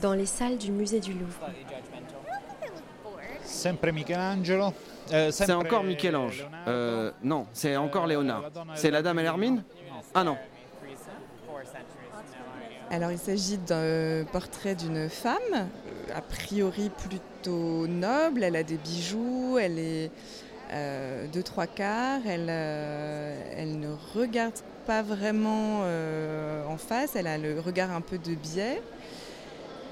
[0.00, 1.50] dans les salles du musée du Louvre.
[5.12, 6.46] Euh, c'est encore Michel-Ange.
[6.66, 8.50] Euh, non, c'est encore Léonard.
[8.74, 9.62] C'est la dame à l'hermine
[10.14, 10.36] Ah non.
[12.90, 15.68] Alors il s'agit d'un portrait d'une femme,
[16.14, 20.10] a priori plutôt noble, elle a des bijoux, elle est
[20.72, 24.54] euh, de trois quarts, elle, elle ne regarde
[24.86, 28.80] pas vraiment en face, elle a le regard un peu de biais.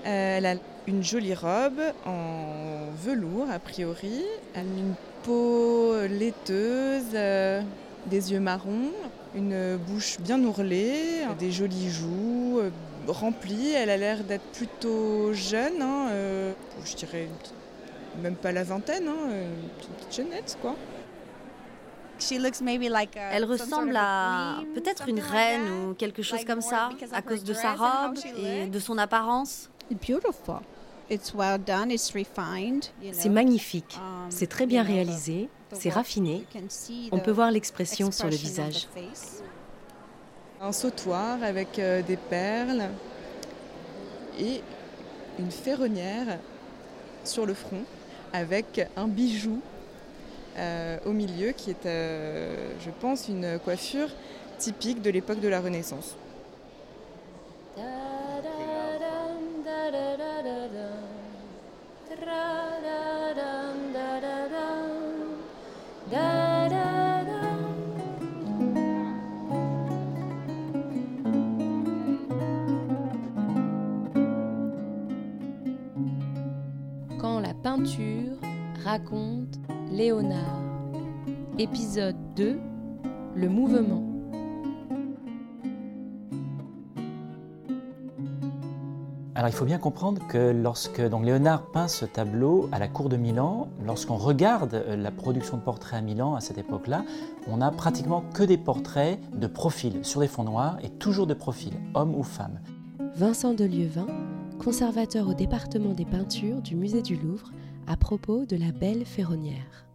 [0.04, 0.54] Elle a
[0.86, 4.22] une jolie robe en velours a priori,
[4.54, 7.62] une peau laiteuse, euh,
[8.06, 8.92] des yeux marrons,
[9.34, 12.70] une bouche bien ourlée, des jolies joues euh,
[13.08, 13.72] remplies.
[13.72, 16.52] Elle a l'air d'être plutôt jeune, hein, euh,
[16.84, 17.28] je dirais
[18.22, 20.76] même pas la vingtaine, hein, une petite jeunette quoi.
[23.32, 27.72] Elle ressemble à peut-être une reine ou quelque chose comme ça, à cause de sa
[27.72, 29.68] robe et de son apparence.
[33.12, 36.44] C'est magnifique, um, c'est très bien réalisé, c'est raffiné.
[37.12, 38.88] On peut voir l'expression sur le visage.
[40.60, 42.84] Un sautoir avec euh, des perles
[44.38, 44.62] et
[45.38, 46.38] une ferronnière
[47.24, 47.82] sur le front
[48.32, 49.60] avec un bijou
[50.56, 54.08] euh, au milieu qui est, euh, je pense, une coiffure
[54.58, 56.16] typique de l'époque de la Renaissance.
[78.82, 79.60] Raconte
[79.92, 80.62] Léonard.
[81.58, 82.58] Épisode 2
[83.34, 84.02] Le mouvement.
[89.34, 93.10] Alors il faut bien comprendre que lorsque donc, Léonard peint ce tableau à la cour
[93.10, 97.04] de Milan, lorsqu'on regarde euh, la production de portraits à Milan à cette époque-là,
[97.48, 101.34] on n'a pratiquement que des portraits de profil sur des fonds noirs et toujours de
[101.34, 102.60] profil, homme ou femme.
[103.14, 104.06] Vincent de Lieuvin,
[104.58, 107.52] conservateur au département des peintures du musée du Louvre,
[107.86, 109.86] à propos de la belle ferronnière.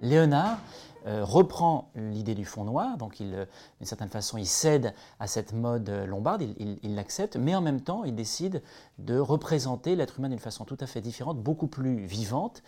[0.00, 0.58] Léonard
[1.06, 3.44] euh, reprend l'idée du fond noir, donc il, euh,
[3.78, 8.04] d'une certaine façon il cède à cette mode lombarde, il l'accepte, mais en même temps
[8.04, 8.62] il décide
[8.98, 12.62] de représenter l'être humain d'une façon tout à fait différente, beaucoup plus vivante,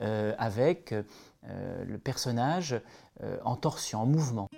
[0.00, 0.94] euh, avec
[1.50, 2.80] le personnage
[3.44, 4.48] en torsion, en mouvement.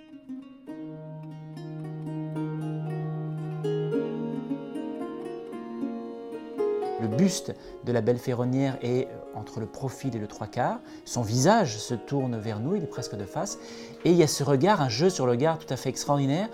[7.01, 10.79] Le buste de la belle ferronnière est entre le profil et le trois quarts.
[11.03, 13.57] Son visage se tourne vers nous, il est presque de face.
[14.05, 16.47] Et il y a ce regard, un jeu sur le regard tout à fait extraordinaire,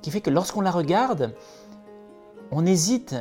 [0.00, 1.32] qui fait que lorsqu'on la regarde,
[2.50, 3.14] on hésite,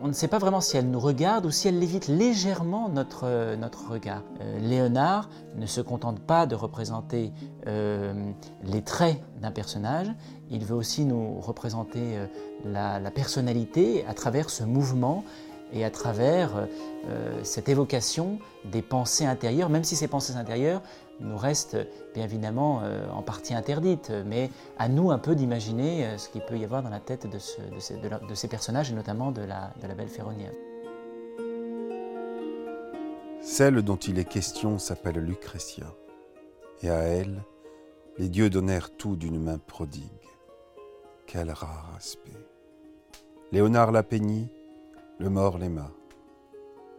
[0.00, 3.56] on ne sait pas vraiment si elle nous regarde ou si elle évite légèrement notre,
[3.56, 4.22] notre regard.
[4.40, 7.32] Euh, Léonard ne se contente pas de représenter
[7.66, 8.30] euh,
[8.62, 10.06] les traits d'un personnage,
[10.50, 12.26] il veut aussi nous représenter euh,
[12.64, 15.24] la personnalité à travers ce mouvement
[15.72, 16.66] et à travers
[17.08, 20.82] euh, cette évocation des pensées intérieures, même si ces pensées intérieures
[21.20, 21.78] nous restent
[22.14, 26.42] bien évidemment euh, en partie interdites, mais à nous un peu d'imaginer euh, ce qu'il
[26.42, 30.52] peut y avoir dans la tête de, ces, personnages et notamment de la, belle ferronnière.
[33.42, 35.86] Celle dont il est question s'appelle Lucretia,
[36.82, 37.42] et à elle,
[38.18, 40.04] les dieux donnèrent tout d'une main prodigue.
[41.26, 42.36] Quel rare aspect.
[43.52, 44.50] Léonard la peignit,
[45.20, 45.92] le mort l'aima.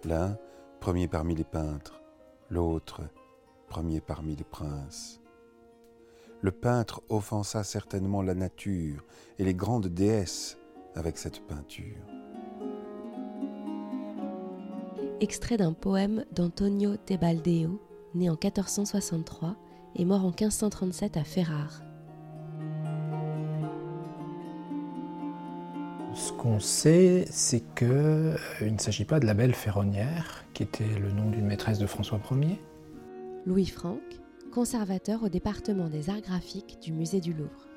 [0.04, 0.38] L'un,
[0.80, 2.04] premier parmi les peintres,
[2.52, 3.02] l'autre,
[3.68, 5.20] premier parmi les princes.
[6.42, 9.04] Le peintre offensa certainement la nature
[9.40, 10.60] et les grandes déesses
[10.94, 11.98] avec cette peinture.
[15.20, 17.82] Extrait d'un poème d'Antonio Tebaldeo,
[18.14, 19.56] né en 1463
[19.96, 21.82] et mort en 1537 à Ferrare.
[26.14, 31.00] Ce qu'on sait, c'est qu'il euh, ne s'agit pas de la belle ferronnière, qui était
[31.00, 32.60] le nom d'une maîtresse de François Ier.
[33.46, 34.02] Louis Franck,
[34.54, 37.68] conservateur au département des arts graphiques du musée du Louvre.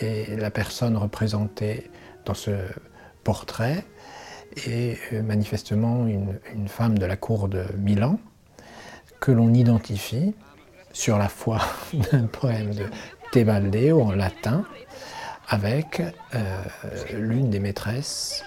[0.00, 1.90] Et la personne représentée
[2.24, 2.52] dans ce
[3.22, 3.84] portrait
[4.66, 8.18] est euh, manifestement une, une femme de la cour de Milan,
[9.20, 10.34] que l'on identifie
[10.92, 11.60] sur la foi
[12.12, 12.86] d'un poème de
[13.30, 14.64] Tebaldeo en latin,
[15.48, 16.00] avec
[16.34, 16.62] euh,
[17.12, 18.44] l'une des maîtresses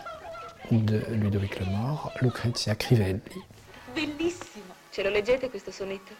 [0.71, 3.19] de Ludovic le Mort, Lucrezia Crivelli.
[3.94, 4.74] Bellissimo.
[4.92, 6.13] Ce lo leggete questo sonetto?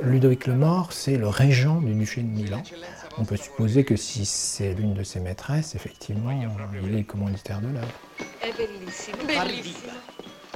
[0.00, 2.62] Ludovic le Mort, c'est le régent du duché de Milan.
[3.18, 7.68] On peut supposer que si c'est l'une de ses maîtresses, effectivement, il est commanditaire de
[7.68, 7.92] l'œuvre.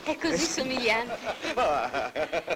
[0.04, 1.12] È così somigliante.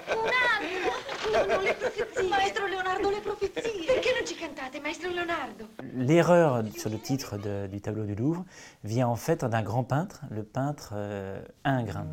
[0.09, 1.31] Leonardo!
[1.31, 2.27] Non, non, le profezie!
[2.27, 3.85] Maestro Leonardo, le profezie!
[3.85, 4.73] Perché non ci cantate, maestro Leonardo?
[5.95, 7.37] L'erreur sur le titre
[7.67, 8.45] du tableau du Louvre
[8.83, 12.03] vient en fait d'un grand peintre, le peintre euh, Ingres.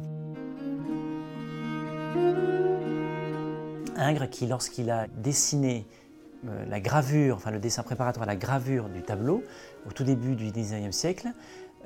[3.96, 5.86] Ingres qui, lorsqu'il a dessiné
[6.48, 9.44] euh, la gravure, enfin le dessin préparatoire à la gravure du tableau,
[9.86, 11.28] au tout début du 19e siècle,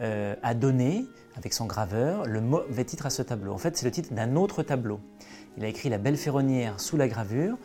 [0.00, 1.06] euh, a donné,
[1.36, 3.52] avec son graveur, le mauvais titre à ce tableau.
[3.52, 5.00] En fait, c'est le titre d'un autre tableau.
[5.56, 7.56] Il a écrit La Belle Ferronnière sous la gravure.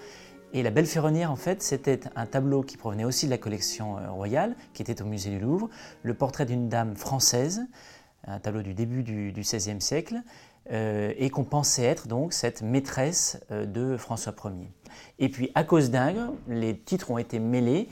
[0.54, 3.98] Et La Belle Ferronnière, en fait, c'était un tableau qui provenait aussi de la collection
[3.98, 5.70] euh, royale, qui était au musée du Louvre,
[6.04, 7.62] le portrait d'une dame française,
[8.28, 10.22] un tableau du début du, XVIe siècle,
[10.72, 14.70] euh, et qu'on pensait être donc cette maîtresse de François Ier.
[15.20, 17.88] Et puis, à cause d'Ingres, les titres ont été mêlés,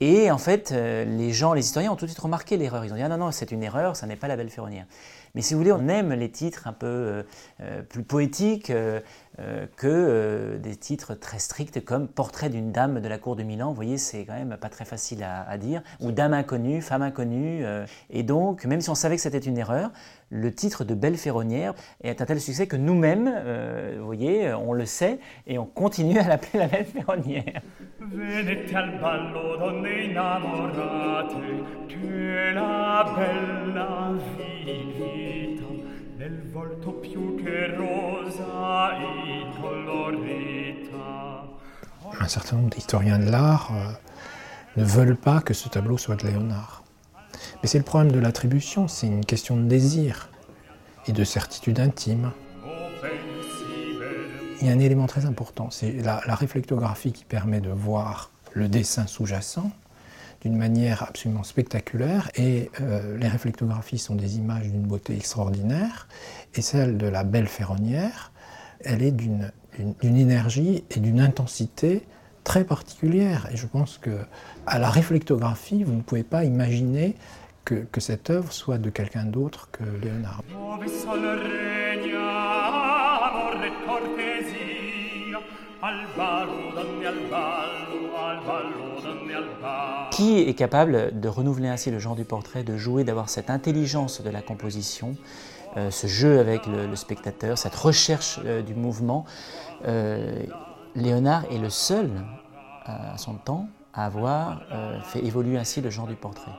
[0.00, 2.84] et en fait, euh, les gens, les historiens ont tout de suite remarqué l'erreur.
[2.84, 4.86] Ils ont dit ah non, non, c'est une erreur, ça n'est pas la belle ferronnière.
[5.34, 7.22] Mais si vous voulez, on aime les titres un peu euh,
[7.60, 8.72] euh, plus poétiques
[9.76, 13.68] que des titres très stricts comme Portrait d'une dame de la cour de Milan.
[13.68, 15.82] Vous voyez, c'est quand même pas très facile à, à dire.
[16.00, 17.64] Ou Dame inconnue, Femme inconnue.
[18.10, 19.90] et donc, même si on savait que c'était une erreur,
[20.30, 24.72] le titre de Belle Ferronnière est un tel succès que nous-mêmes, euh, vous voyez, on
[24.72, 27.60] le sait et on continue à l'appeler la Belle Ferronnière.
[28.00, 31.34] Venete al ballo donne innamorate,
[31.88, 35.64] che la bella vita,
[36.18, 38.83] nel volto più che rosa.
[42.20, 46.26] Un certain nombre d'historiens de l'art euh, ne veulent pas que ce tableau soit de
[46.26, 46.84] Léonard.
[47.62, 50.30] Mais c'est le problème de l'attribution, c'est une question de désir
[51.06, 52.32] et de certitude intime.
[54.60, 58.68] Il y a un élément très important, c'est la, réflectographie qui permet de voir le
[58.68, 59.70] dessin sous-jacent
[60.40, 62.30] d'une manière absolument spectaculaire.
[62.36, 66.06] Et euh, les réflectographies sont des images d'une beauté extraordinaire.
[66.54, 68.32] Et celle de la belle ferronnière,
[68.80, 69.52] elle est d'une
[70.02, 72.02] énergie et d'une intensité
[72.44, 73.48] très particulière.
[73.52, 74.10] Et je pense que
[74.66, 77.16] à la réflectographie, vous ne pouvez pas imaginer
[77.64, 80.42] que, que cette œuvre soit de quelqu'un d'autre que Léonard.
[90.10, 94.22] Qui est capable de renouveler ainsi le genre du portrait, de jouer, d'avoir cette intelligence
[94.22, 95.16] de la composition,
[95.76, 99.24] euh, ce jeu avec le, spectateur, cette recherche euh, du mouvement
[99.86, 100.42] euh,
[100.94, 102.10] Léonard est le seul
[102.84, 104.60] à son temps à avoir
[105.04, 106.50] fait évoluer ainsi le genre du portrait.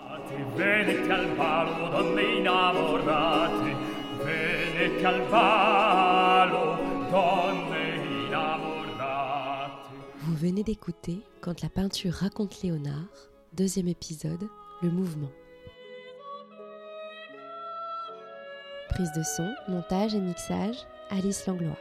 [10.21, 14.49] Vous venez d'écouter Quand la peinture raconte Léonard, deuxième épisode,
[14.81, 15.29] le mouvement.
[18.95, 21.77] Prise de son, montage et mixage, Alice Langlois,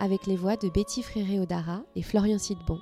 [0.00, 2.78] avec les voix de Betty Fréré-Odara et Florian Sidbon.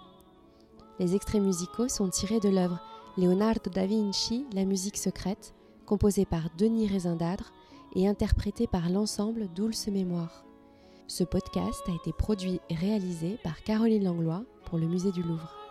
[0.99, 2.81] Les extraits musicaux sont tirés de l'œuvre
[3.17, 5.55] Leonardo da Vinci, La musique secrète,
[5.87, 7.53] composée par Denis Rézindadre
[7.95, 10.45] et interprétée par l'ensemble Dulce Mémoire.
[11.07, 15.66] Ce podcast a été produit et réalisé par Caroline Langlois pour le Musée du Louvre.